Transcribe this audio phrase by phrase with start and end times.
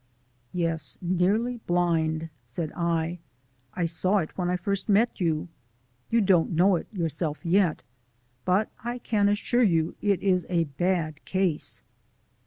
[0.51, 3.19] "Yes, nearly blind," said I.
[3.75, 5.47] "I saw it when I first met you.
[6.09, 7.83] You don't know it yourself yet,
[8.43, 11.83] but I can assure you it is a bad case."